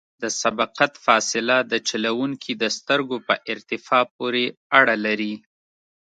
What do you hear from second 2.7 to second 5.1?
سترګو په ارتفاع پورې اړه